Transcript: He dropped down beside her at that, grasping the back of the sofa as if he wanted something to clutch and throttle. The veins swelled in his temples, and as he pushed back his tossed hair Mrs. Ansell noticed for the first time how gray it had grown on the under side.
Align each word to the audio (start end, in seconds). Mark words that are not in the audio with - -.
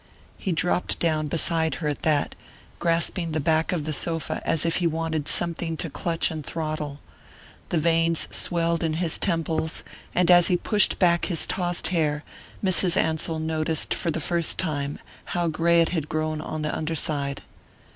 He 0.39 0.51
dropped 0.51 0.97
down 0.97 1.27
beside 1.27 1.75
her 1.75 1.87
at 1.87 2.01
that, 2.01 2.33
grasping 2.79 3.33
the 3.33 3.39
back 3.39 3.71
of 3.71 3.85
the 3.85 3.93
sofa 3.93 4.41
as 4.43 4.65
if 4.65 4.77
he 4.77 4.87
wanted 4.87 5.27
something 5.27 5.77
to 5.77 5.91
clutch 5.91 6.31
and 6.31 6.43
throttle. 6.43 6.99
The 7.69 7.77
veins 7.77 8.27
swelled 8.35 8.83
in 8.83 8.93
his 8.95 9.19
temples, 9.19 9.83
and 10.15 10.31
as 10.31 10.47
he 10.47 10.57
pushed 10.57 10.97
back 10.97 11.25
his 11.25 11.45
tossed 11.45 11.89
hair 11.89 12.23
Mrs. 12.65 12.97
Ansell 12.97 13.37
noticed 13.37 13.93
for 13.93 14.09
the 14.09 14.19
first 14.19 14.57
time 14.57 14.97
how 15.37 15.47
gray 15.47 15.81
it 15.81 15.89
had 15.89 16.09
grown 16.09 16.41
on 16.41 16.63
the 16.63 16.75
under 16.75 16.95
side. 16.95 17.43